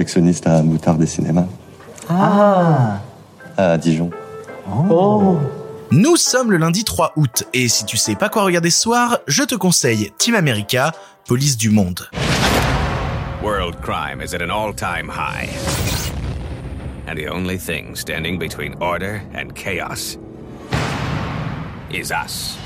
projectionniste 0.00 0.46
à 0.46 0.62
Moutarde 0.62 0.98
des 0.98 1.06
cinémas. 1.06 1.44
Ah 2.08 3.00
À 3.58 3.76
Dijon. 3.76 4.10
Oh 4.88 5.36
Nous 5.90 6.16
sommes 6.16 6.50
le 6.50 6.56
lundi 6.56 6.84
3 6.84 7.12
août, 7.16 7.44
et 7.52 7.68
si 7.68 7.84
tu 7.84 7.98
sais 7.98 8.14
pas 8.14 8.30
quoi 8.30 8.44
regarder 8.44 8.70
ce 8.70 8.80
soir, 8.80 9.18
je 9.26 9.42
te 9.42 9.54
conseille 9.54 10.10
Team 10.16 10.34
America, 10.34 10.92
Police 11.28 11.58
du 11.58 11.68
Monde. 11.68 12.08
World 13.42 13.76
crime 13.82 14.22
is 14.22 14.34
at 14.34 14.40
an 14.40 14.50
all 14.50 14.72
time 14.74 15.10
high. 15.10 15.50
And 17.06 17.16
the 17.16 17.28
only 17.28 17.58
thing 17.58 17.94
standing 17.94 18.38
between 18.38 18.76
order 18.80 19.20
and 19.34 19.52
chaos 19.54 20.16
is 21.92 22.10
us. 22.10 22.56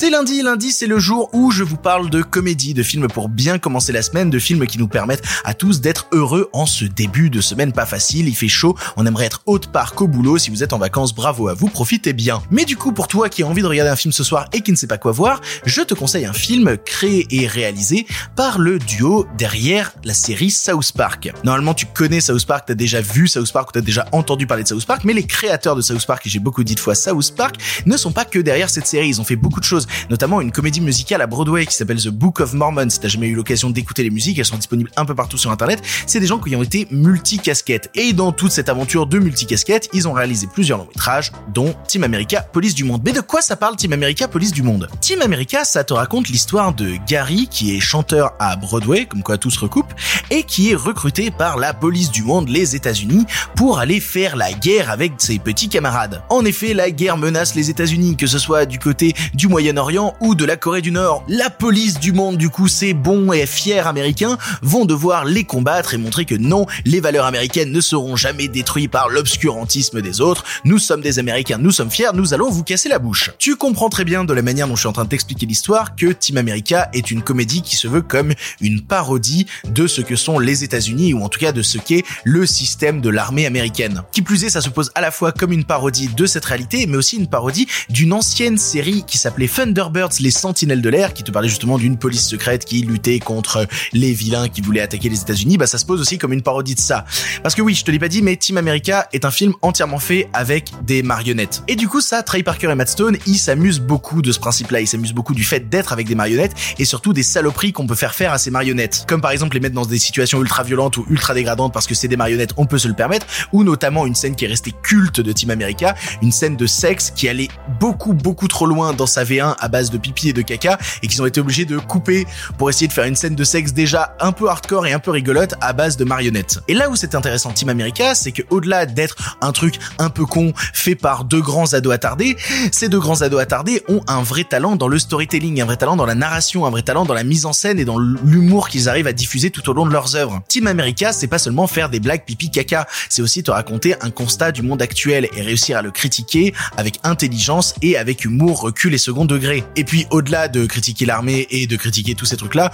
C'est 0.00 0.08
lundi, 0.08 0.40
lundi 0.40 0.70
c'est 0.70 0.86
le 0.86 0.98
jour 0.98 1.28
où 1.34 1.50
je 1.50 1.62
vous 1.62 1.76
parle 1.76 2.08
de 2.08 2.22
comédie, 2.22 2.72
de 2.72 2.82
films 2.82 3.06
pour 3.06 3.28
bien 3.28 3.58
commencer 3.58 3.92
la 3.92 4.00
semaine, 4.00 4.30
de 4.30 4.38
films 4.38 4.66
qui 4.66 4.78
nous 4.78 4.88
permettent 4.88 5.22
à 5.44 5.52
tous 5.52 5.82
d'être 5.82 6.06
heureux 6.12 6.48
en 6.54 6.64
ce 6.64 6.86
début 6.86 7.28
de 7.28 7.42
semaine 7.42 7.70
pas 7.70 7.84
facile, 7.84 8.26
il 8.26 8.34
fait 8.34 8.48
chaud, 8.48 8.74
on 8.96 9.04
aimerait 9.04 9.26
être 9.26 9.42
haute 9.44 9.66
part 9.66 9.92
qu'au 9.92 10.08
boulot, 10.08 10.38
si 10.38 10.48
vous 10.48 10.62
êtes 10.62 10.72
en 10.72 10.78
vacances, 10.78 11.14
bravo 11.14 11.48
à 11.48 11.52
vous, 11.52 11.68
profitez 11.68 12.14
bien. 12.14 12.42
Mais 12.50 12.64
du 12.64 12.78
coup 12.78 12.92
pour 12.92 13.08
toi 13.08 13.28
qui 13.28 13.42
as 13.42 13.46
envie 13.46 13.60
de 13.60 13.66
regarder 13.66 13.90
un 13.90 13.96
film 13.96 14.10
ce 14.10 14.24
soir 14.24 14.48
et 14.54 14.62
qui 14.62 14.70
ne 14.70 14.76
sait 14.78 14.86
pas 14.86 14.96
quoi 14.96 15.12
voir, 15.12 15.42
je 15.66 15.82
te 15.82 15.92
conseille 15.92 16.24
un 16.24 16.32
film 16.32 16.78
créé 16.78 17.26
et 17.28 17.46
réalisé 17.46 18.06
par 18.36 18.58
le 18.58 18.78
duo 18.78 19.26
derrière 19.36 19.92
la 20.04 20.14
série 20.14 20.50
South 20.50 20.92
Park. 20.92 21.30
Normalement 21.44 21.74
tu 21.74 21.84
connais 21.84 22.22
South 22.22 22.46
Park, 22.46 22.64
t'as 22.68 22.74
déjà 22.74 23.02
vu 23.02 23.28
South 23.28 23.52
Park 23.52 23.68
ou 23.68 23.72
t'as 23.72 23.82
déjà 23.82 24.06
entendu 24.12 24.46
parler 24.46 24.62
de 24.62 24.68
South 24.68 24.86
Park, 24.86 25.04
mais 25.04 25.12
les 25.12 25.26
créateurs 25.26 25.76
de 25.76 25.82
South 25.82 26.06
Park, 26.06 26.26
et 26.26 26.30
j'ai 26.30 26.38
beaucoup 26.38 26.64
dit 26.64 26.74
de 26.74 26.80
fois 26.80 26.94
South 26.94 27.34
Park, 27.36 27.56
ne 27.84 27.98
sont 27.98 28.12
pas 28.12 28.24
que 28.24 28.38
derrière 28.38 28.70
cette 28.70 28.86
série, 28.86 29.10
ils 29.10 29.20
ont 29.20 29.24
fait 29.24 29.36
beaucoup 29.36 29.60
de 29.60 29.66
choses, 29.66 29.86
notamment 30.08 30.40
une 30.40 30.52
comédie 30.52 30.80
musicale 30.80 31.22
à 31.22 31.26
Broadway 31.26 31.66
qui 31.66 31.74
s'appelle 31.74 32.00
The 32.00 32.08
Book 32.08 32.40
of 32.40 32.52
Mormon. 32.52 32.88
Si 32.90 33.00
t'as 33.00 33.08
jamais 33.08 33.28
eu 33.28 33.34
l'occasion 33.34 33.70
d'écouter 33.70 34.02
les 34.02 34.10
musiques, 34.10 34.38
elles 34.38 34.44
sont 34.44 34.56
disponibles 34.56 34.90
un 34.96 35.04
peu 35.04 35.14
partout 35.14 35.38
sur 35.38 35.50
internet. 35.50 35.82
C'est 36.06 36.20
des 36.20 36.26
gens 36.26 36.38
qui 36.38 36.54
ont 36.56 36.62
été 36.62 36.86
multicasquettes. 36.90 37.90
Et 37.94 38.12
dans 38.12 38.32
toute 38.32 38.52
cette 38.52 38.68
aventure 38.68 39.06
de 39.06 39.18
multicasquettes, 39.18 39.88
ils 39.92 40.08
ont 40.08 40.12
réalisé 40.12 40.46
plusieurs 40.52 40.78
longs 40.78 40.88
métrages, 40.88 41.32
dont 41.52 41.74
Team 41.86 42.04
America, 42.04 42.42
Police 42.42 42.74
du 42.74 42.84
Monde. 42.84 43.02
Mais 43.04 43.12
de 43.12 43.20
quoi 43.20 43.42
ça 43.42 43.56
parle 43.56 43.76
Team 43.76 43.92
America, 43.92 44.28
Police 44.28 44.52
du 44.52 44.62
Monde? 44.62 44.88
Team 45.00 45.22
America, 45.22 45.64
ça 45.64 45.84
te 45.84 45.92
raconte 45.92 46.28
l'histoire 46.28 46.72
de 46.74 46.96
Gary, 47.06 47.48
qui 47.50 47.76
est 47.76 47.80
chanteur 47.80 48.34
à 48.38 48.56
Broadway, 48.56 49.06
comme 49.06 49.22
quoi 49.22 49.38
tout 49.38 49.50
se 49.50 49.60
recoupe, 49.60 49.92
et 50.30 50.42
qui 50.42 50.70
est 50.70 50.74
recruté 50.74 51.30
par 51.30 51.56
la 51.56 51.74
police 51.74 52.10
du 52.10 52.22
monde, 52.22 52.48
les 52.48 52.76
États-Unis, 52.76 53.26
pour 53.56 53.78
aller 53.78 54.00
faire 54.00 54.36
la 54.36 54.52
guerre 54.52 54.90
avec 54.90 55.12
ses 55.18 55.38
petits 55.38 55.68
camarades. 55.68 56.22
En 56.30 56.44
effet, 56.44 56.74
la 56.74 56.90
guerre 56.90 57.16
menace 57.16 57.54
les 57.54 57.70
États-Unis, 57.70 58.16
que 58.16 58.26
ce 58.26 58.38
soit 58.38 58.66
du 58.66 58.78
côté 58.78 59.14
du 59.34 59.48
Moyen-Orient 59.48 59.79
ou 60.20 60.34
de 60.34 60.44
la 60.44 60.56
Corée 60.56 60.82
du 60.82 60.90
Nord. 60.90 61.24
La 61.26 61.48
police 61.48 61.98
du 61.98 62.12
monde, 62.12 62.36
du 62.36 62.50
coup, 62.50 62.68
ces 62.68 62.92
bons 62.92 63.32
et 63.32 63.46
fiers 63.46 63.78
américains 63.78 64.36
vont 64.60 64.84
devoir 64.84 65.24
les 65.24 65.44
combattre 65.44 65.94
et 65.94 65.96
montrer 65.96 66.26
que 66.26 66.34
non, 66.34 66.66
les 66.84 67.00
valeurs 67.00 67.24
américaines 67.24 67.72
ne 67.72 67.80
seront 67.80 68.14
jamais 68.14 68.46
détruites 68.48 68.90
par 68.90 69.08
l'obscurantisme 69.08 70.02
des 70.02 70.20
autres. 70.20 70.44
Nous 70.64 70.78
sommes 70.78 71.00
des 71.00 71.18
Américains, 71.18 71.56
nous 71.58 71.70
sommes 71.70 71.90
fiers, 71.90 72.10
nous 72.12 72.34
allons 72.34 72.50
vous 72.50 72.62
casser 72.62 72.90
la 72.90 72.98
bouche. 72.98 73.30
Tu 73.38 73.56
comprends 73.56 73.88
très 73.88 74.04
bien 74.04 74.24
de 74.24 74.34
la 74.34 74.42
manière 74.42 74.68
dont 74.68 74.76
je 74.76 74.80
suis 74.80 74.88
en 74.88 74.92
train 74.92 75.04
de 75.04 75.08
t'expliquer 75.08 75.46
l'histoire 75.46 75.96
que 75.96 76.12
Team 76.12 76.36
America 76.36 76.90
est 76.92 77.10
une 77.10 77.22
comédie 77.22 77.62
qui 77.62 77.76
se 77.76 77.88
veut 77.88 78.02
comme 78.02 78.34
une 78.60 78.82
parodie 78.82 79.46
de 79.64 79.86
ce 79.86 80.02
que 80.02 80.14
sont 80.14 80.38
les 80.38 80.62
États-Unis 80.62 81.14
ou 81.14 81.22
en 81.22 81.30
tout 81.30 81.40
cas 81.40 81.52
de 81.52 81.62
ce 81.62 81.78
qu'est 81.78 82.04
le 82.24 82.44
système 82.44 83.00
de 83.00 83.08
l'armée 83.08 83.46
américaine. 83.46 84.02
Qui 84.12 84.20
plus 84.20 84.44
est, 84.44 84.50
ça 84.50 84.60
se 84.60 84.68
pose 84.68 84.90
à 84.94 85.00
la 85.00 85.10
fois 85.10 85.32
comme 85.32 85.52
une 85.52 85.64
parodie 85.64 86.08
de 86.08 86.26
cette 86.26 86.44
réalité, 86.44 86.86
mais 86.86 86.98
aussi 86.98 87.16
une 87.16 87.28
parodie 87.28 87.66
d'une 87.88 88.12
ancienne 88.12 88.58
série 88.58 89.04
qui 89.06 89.16
s'appelait 89.16 89.46
Thunderbirds, 89.70 90.14
les 90.18 90.32
Sentinelles 90.32 90.82
de 90.82 90.88
l'air, 90.88 91.14
qui 91.14 91.22
te 91.22 91.30
parlait 91.30 91.48
justement 91.48 91.78
d'une 91.78 91.96
police 91.96 92.26
secrète 92.26 92.64
qui 92.64 92.82
luttait 92.82 93.20
contre 93.20 93.68
les 93.92 94.12
vilains 94.12 94.48
qui 94.48 94.62
voulaient 94.62 94.80
attaquer 94.80 95.08
les 95.08 95.20
États-Unis. 95.20 95.58
Bah, 95.58 95.68
ça 95.68 95.78
se 95.78 95.86
pose 95.86 96.00
aussi 96.00 96.18
comme 96.18 96.32
une 96.32 96.42
parodie 96.42 96.74
de 96.74 96.80
ça. 96.80 97.04
Parce 97.44 97.54
que 97.54 97.62
oui, 97.62 97.74
je 97.74 97.84
te 97.84 97.90
l'ai 97.92 98.00
pas 98.00 98.08
dit, 98.08 98.20
mais 98.20 98.34
Team 98.36 98.56
America 98.56 99.08
est 99.12 99.24
un 99.24 99.30
film 99.30 99.54
entièrement 99.62 100.00
fait 100.00 100.28
avec 100.32 100.72
des 100.84 101.04
marionnettes. 101.04 101.62
Et 101.68 101.76
du 101.76 101.86
coup, 101.86 102.00
ça, 102.00 102.24
Trey 102.24 102.42
Parker 102.42 102.70
et 102.70 102.74
Matt 102.74 102.88
Stone, 102.88 103.16
ils 103.26 103.38
s'amusent 103.38 103.78
beaucoup 103.78 104.22
de 104.22 104.32
ce 104.32 104.40
principe-là. 104.40 104.80
Ils 104.80 104.88
s'amusent 104.88 105.12
beaucoup 105.12 105.34
du 105.34 105.44
fait 105.44 105.68
d'être 105.68 105.92
avec 105.92 106.08
des 106.08 106.16
marionnettes 106.16 106.54
et 106.78 106.84
surtout 106.84 107.12
des 107.12 107.22
saloperies 107.22 107.72
qu'on 107.72 107.86
peut 107.86 107.94
faire 107.94 108.14
faire 108.14 108.32
à 108.32 108.38
ces 108.38 108.50
marionnettes. 108.50 109.04
Comme 109.06 109.20
par 109.20 109.30
exemple 109.30 109.54
les 109.54 109.60
mettre 109.60 109.76
dans 109.76 109.86
des 109.86 110.00
situations 110.00 110.40
ultra 110.40 110.64
violentes 110.64 110.96
ou 110.96 111.06
ultra 111.08 111.32
dégradantes 111.32 111.72
parce 111.72 111.86
que 111.86 111.94
c'est 111.94 112.08
des 112.08 112.16
marionnettes, 112.16 112.54
on 112.56 112.66
peut 112.66 112.78
se 112.78 112.88
le 112.88 112.94
permettre. 112.94 113.26
Ou 113.52 113.62
notamment 113.62 114.04
une 114.04 114.16
scène 114.16 114.34
qui 114.34 114.46
est 114.46 114.48
restée 114.48 114.74
culte 114.82 115.20
de 115.20 115.30
Team 115.30 115.50
America, 115.50 115.94
une 116.22 116.32
scène 116.32 116.56
de 116.56 116.66
sexe 116.66 117.12
qui 117.14 117.28
allait 117.28 117.48
beaucoup 117.78 118.14
beaucoup 118.14 118.48
trop 118.48 118.66
loin 118.66 118.92
dans 118.94 119.06
sa 119.06 119.24
V1 119.24 119.54
à 119.60 119.68
base 119.68 119.90
de 119.90 119.98
pipi 119.98 120.30
et 120.30 120.32
de 120.32 120.42
caca 120.42 120.78
et 121.02 121.06
qu'ils 121.06 121.22
ont 121.22 121.26
été 121.26 121.40
obligés 121.40 121.64
de 121.64 121.78
couper 121.78 122.26
pour 122.58 122.70
essayer 122.70 122.88
de 122.88 122.92
faire 122.92 123.04
une 123.04 123.16
scène 123.16 123.34
de 123.34 123.44
sexe 123.44 123.72
déjà 123.72 124.16
un 124.20 124.32
peu 124.32 124.48
hardcore 124.48 124.86
et 124.86 124.92
un 124.92 124.98
peu 124.98 125.10
rigolote 125.10 125.54
à 125.60 125.72
base 125.72 125.96
de 125.96 126.04
marionnettes. 126.04 126.60
Et 126.68 126.74
là 126.74 126.90
où 126.90 126.96
c'est 126.96 127.14
intéressant 127.14 127.52
Team 127.52 127.68
America, 127.68 128.14
c'est 128.14 128.32
que 128.32 128.42
au-delà 128.50 128.86
d'être 128.86 129.36
un 129.40 129.52
truc 129.52 129.78
un 129.98 130.10
peu 130.10 130.26
con 130.26 130.52
fait 130.72 130.94
par 130.94 131.24
deux 131.24 131.40
grands 131.40 131.72
ados 131.74 131.92
attardés, 131.92 132.36
ces 132.72 132.88
deux 132.88 133.00
grands 133.00 133.22
ados 133.22 133.40
attardés 133.40 133.82
ont 133.88 134.02
un 134.06 134.22
vrai 134.22 134.44
talent 134.44 134.76
dans 134.76 134.88
le 134.88 134.98
storytelling, 134.98 135.60
un 135.60 135.64
vrai 135.64 135.76
talent 135.76 135.96
dans 135.96 136.06
la 136.06 136.14
narration, 136.14 136.66
un 136.66 136.70
vrai 136.70 136.82
talent 136.82 137.04
dans 137.04 137.14
la 137.14 137.24
mise 137.24 137.46
en 137.46 137.52
scène 137.52 137.78
et 137.78 137.84
dans 137.84 137.98
l'humour 137.98 138.68
qu'ils 138.68 138.88
arrivent 138.88 139.06
à 139.06 139.12
diffuser 139.12 139.50
tout 139.50 139.68
au 139.68 139.72
long 139.72 139.86
de 139.86 139.92
leurs 139.92 140.16
œuvres. 140.16 140.42
Team 140.48 140.66
America, 140.66 141.12
c'est 141.12 141.26
pas 141.26 141.38
seulement 141.38 141.66
faire 141.66 141.88
des 141.88 142.00
blagues 142.00 142.24
pipi 142.24 142.50
caca, 142.50 142.86
c'est 143.08 143.22
aussi 143.22 143.42
te 143.42 143.50
raconter 143.50 143.94
un 144.00 144.10
constat 144.10 144.52
du 144.52 144.62
monde 144.62 144.82
actuel 144.82 145.28
et 145.36 145.42
réussir 145.42 145.76
à 145.78 145.82
le 145.82 145.90
critiquer 145.90 146.54
avec 146.76 146.98
intelligence 147.02 147.74
et 147.82 147.96
avec 147.96 148.24
humour, 148.24 148.60
recul 148.60 148.94
et 148.94 148.98
second 148.98 149.24
degré. 149.24 149.49
Et 149.76 149.84
puis 149.84 150.06
au-delà 150.10 150.48
de 150.48 150.66
critiquer 150.66 151.06
l'armée 151.06 151.46
et 151.50 151.66
de 151.66 151.76
critiquer 151.76 152.14
tous 152.14 152.26
ces 152.26 152.36
trucs-là, 152.36 152.70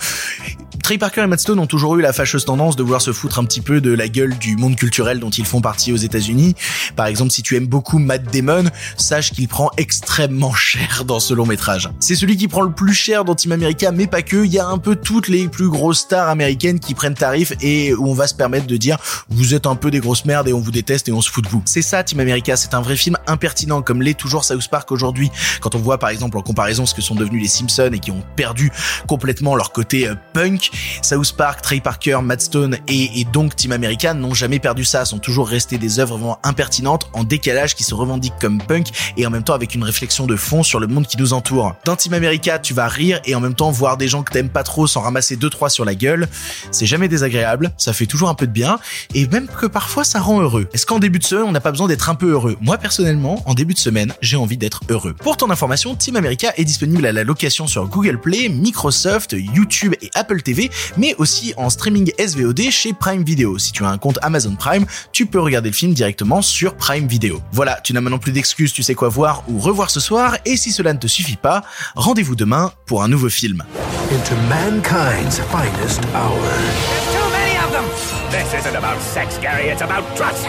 Trey 0.83 0.99
Parker 0.99 1.23
et 1.23 1.27
Matt 1.27 1.41
Stone 1.41 1.59
ont 1.59 1.67
toujours 1.67 1.97
eu 1.97 2.01
la 2.01 2.13
fâcheuse 2.13 2.45
tendance 2.45 2.77
de 2.77 2.83
vouloir 2.83 3.03
se 3.03 3.13
foutre 3.13 3.39
un 3.41 3.45
petit 3.45 3.61
peu 3.61 3.81
de 3.81 3.93
la 3.93 4.09
gueule 4.09 4.39
du 4.39 4.57
monde 4.57 4.77
culturel 4.77 5.19
dont 5.19 5.31
ils 5.31 5.45
font 5.45 5.61
partie 5.61 5.93
aux 5.93 5.97
États-Unis. 5.97 6.55
Par 6.95 7.07
exemple, 7.07 7.33
si 7.33 7.43
tu 7.43 7.57
aimes 7.57 7.67
beaucoup 7.67 7.99
Matt 7.99 8.23
Damon, 8.33 8.71
sache 8.97 9.33
qu'il 9.33 9.49
prend 9.49 9.71
extrêmement 9.79 10.55
cher 10.55 11.05
dans 11.05 11.19
ce 11.19 11.35
long 11.35 11.47
métrage. 11.47 11.91
C'est 11.99 12.15
celui 12.15 12.37
qui 12.37 12.47
prend 12.47 12.61
le 12.61 12.71
plus 12.71 12.95
cher 12.95 13.25
dans 13.25 13.35
Team 13.35 13.51
America, 13.51 13.91
mais 13.91 14.07
pas 14.07 14.23
que. 14.23 14.45
Il 14.45 14.53
y 14.53 14.61
a 14.61 14.67
un 14.69 14.79
peu 14.79 14.95
toutes 14.95 15.27
les 15.27 15.49
plus 15.49 15.69
grosses 15.69 16.01
stars 16.01 16.29
américaines 16.29 16.79
qui 16.79 16.95
prennent 16.95 17.15
tarif 17.15 17.53
et 17.61 17.93
où 17.95 18.07
on 18.07 18.15
va 18.15 18.29
se 18.29 18.35
permettre 18.35 18.67
de 18.67 18.77
dire 18.77 18.99
vous 19.29 19.55
êtes 19.55 19.67
un 19.67 19.75
peu 19.75 19.91
des 19.91 19.99
grosses 19.99 20.25
merdes 20.25 20.47
et 20.47 20.53
on 20.53 20.61
vous 20.61 20.71
déteste 20.71 21.09
et 21.09 21.13
on 21.13 21.21
se 21.21 21.31
fout 21.31 21.43
de 21.43 21.49
vous. 21.49 21.63
C'est 21.65 21.83
ça 21.83 22.05
Team 22.05 22.21
America, 22.21 22.55
c'est 22.57 22.75
un 22.75 22.81
vrai 22.81 22.97
film 22.97 23.17
impertinent 23.27 23.83
comme 23.83 24.03
l'est 24.03 24.17
toujours 24.17 24.45
South 24.45 24.69
Park 24.69 24.93
aujourd'hui. 24.93 25.31
Quand 25.61 25.75
on 25.75 25.79
voit 25.79 25.99
par 25.99 26.11
exemple 26.11 26.39
en 26.39 26.43
comparaison 26.43 26.66
ce 26.75 26.95
que 26.95 27.03
sont 27.03 27.15
devenus 27.15 27.43
les 27.43 27.49
Simpsons 27.49 27.91
et 27.93 27.99
qui 27.99 28.11
ont 28.11 28.23
perdu 28.35 28.73
complètement 29.07 29.55
leur 29.55 29.73
côté 29.73 30.09
euh, 30.09 30.15
punk, 30.33 30.71
South 31.03 31.33
Park, 31.33 31.63
Trey 31.63 31.81
Parker, 31.81 32.19
Matt 32.23 32.41
Stone 32.41 32.79
et, 32.89 33.21
et 33.21 33.25
donc 33.25 33.57
Team 33.57 33.73
America 33.73 34.15
n'ont 34.15 34.35
jamais 34.35 34.59
perdu 34.59 34.85
ça, 34.85 35.05
sont 35.05 35.19
toujours 35.19 35.49
restés 35.49 35.79
des 35.79 36.01
œuvres 36.01 36.17
vraiment 36.17 36.39
impertinentes 36.43 37.09
en 37.13 37.25
décalage 37.25 37.75
qui 37.75 37.85
se 37.85 37.95
revendiquent 37.95 38.39
comme 38.41 38.61
punk 38.61 38.89
et 39.17 39.27
en 39.27 39.31
même 39.31 39.43
temps 39.43 39.55
avec 39.55 39.75
une 39.75 39.85
réflexion 39.85 40.27
de 40.27 40.37
fond 40.37 40.63
sur 40.63 40.81
le 40.81 40.87
monde 40.87 41.07
qui 41.07 41.17
nous 41.17 41.33
entoure. 41.33 41.75
Dans 41.85 41.97
Team 41.97 42.15
America, 42.15 42.59
tu 42.59 42.75
vas 42.75 42.89
rire 42.89 43.21
et 43.25 43.35
en 43.35 43.41
même 43.41 43.55
temps 43.55 43.71
voir 43.71 43.97
des 43.97 44.09
gens 44.09 44.23
que 44.23 44.33
t'aimes 44.33 44.49
pas 44.49 44.63
trop 44.63 44.87
s'en 44.87 45.01
ramasser 45.01 45.37
deux 45.37 45.51
trois 45.51 45.71
sur 45.71 45.85
la 45.85 45.95
gueule. 45.95 46.29
C'est 46.71 46.87
jamais 46.87 47.09
désagréable, 47.09 47.73
ça 47.77 47.93
fait 47.93 48.07
toujours 48.07 48.29
un 48.29 48.35
peu 48.35 48.47
de 48.47 48.53
bien 48.53 48.79
et 49.15 49.27
même 49.29 49.47
que 49.47 49.67
parfois 49.67 50.05
ça 50.05 50.21
rend 50.21 50.41
heureux. 50.41 50.69
Est-ce 50.73 50.87
qu'en 50.87 50.99
début 50.99 51.19
de 51.19 51.25
semaine, 51.25 51.45
on 51.47 51.53
n'a 51.53 51.61
pas 51.61 51.71
besoin 51.71 51.89
d'être 51.89 52.11
un 52.11 52.15
peu 52.15 52.31
heureux? 52.31 52.57
Moi 52.61 52.79
personnellement, 52.79 53.43
en 53.47 53.55
début 53.55 53.75
de 53.75 53.79
semaine, 53.79 54.13
j'ai 54.21 54.37
envie 54.37 54.57
d'être 54.57 54.81
heureux. 54.89 55.15
Pour 55.15 55.37
ton 55.37 55.51
information, 55.51 55.95
Team 55.95 56.17
America 56.17 56.53
est 56.57 56.65
disponible 56.65 57.07
à 57.07 57.13
la 57.13 57.25
location 57.25 57.67
sur 57.67 57.87
Google 57.89 58.21
Play, 58.21 58.49
Microsoft, 58.49 59.33
YouTube 59.33 59.95
et 60.03 60.11
Apple 60.15 60.43
TV, 60.43 60.71
mais 60.97 61.15
aussi 61.19 61.55
en 61.57 61.71
streaming 61.71 62.11
SVOD 62.19 62.71
chez 62.71 62.93
Prime 62.93 63.25
Video. 63.25 63.59
Si 63.59 63.73
tu 63.73 63.85
as 63.85 63.89
un 63.89 63.99
compte 63.99 64.19
Amazon 64.23 64.57
Prime, 64.57 64.87
tu 65.13 65.27
peux 65.27 65.41
regarder 65.41 65.71
le 65.71 65.75
film 65.75 65.93
directement 65.95 66.43
sur 66.43 66.75
Prime 66.77 67.07
Video. 67.07 67.41
Voilà, 67.53 67.81
tu 67.83 67.93
n'as 67.93 68.01
maintenant 68.01 68.19
plus 68.19 68.33
d'excuses, 68.33 68.73
tu 68.73 68.83
sais 68.83 68.95
quoi 68.95 69.09
voir 69.09 69.45
ou 69.49 69.59
revoir 69.59 69.91
ce 69.91 70.01
soir, 70.01 70.37
et 70.45 70.57
si 70.57 70.73
cela 70.73 70.93
ne 70.93 70.99
te 70.99 71.07
suffit 71.07 71.37
pas, 71.37 71.63
rendez-vous 71.95 72.37
demain 72.37 72.73
pour 72.87 73.03
un 73.03 73.09
nouveau 73.09 73.29
film. 73.29 73.63
into 74.11 74.37
mankind's 74.49 75.41
finest 75.51 76.05
hour. 76.15 76.39
There's 76.39 77.13
too 77.13 77.31
many 77.31 77.57
of 77.59 77.73
them! 77.73 77.85
This 78.31 78.55
isn't 78.55 78.77
about 78.77 79.01
sex, 79.01 79.37
Gary, 79.39 79.69
it's 79.69 79.83
about 79.83 80.05
trust! 80.17 80.47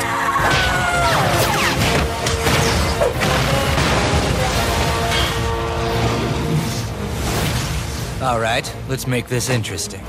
All 8.28 8.42
right, 8.42 8.70
let's 8.90 9.08
make 9.08 9.28
this 9.30 9.50
interesting. 9.50 10.04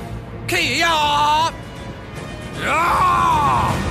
Kia! 0.49 0.87
Ah! 2.67 3.88